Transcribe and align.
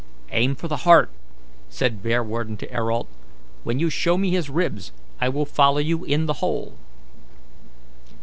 "Aim 0.31 0.55
for 0.55 0.67
the 0.67 0.77
heart," 0.77 1.11
said 1.69 2.01
Bearwarden 2.01 2.57
to 2.57 2.73
Ayrault. 2.75 3.05
"When 3.63 3.77
you 3.77 3.91
show 3.91 4.17
me 4.17 4.31
his 4.31 4.49
ribs, 4.49 4.91
I 5.19 5.29
will 5.29 5.45
follow 5.45 5.77
you 5.77 6.03
in 6.05 6.25
the 6.25 6.33
hole." 6.41 6.73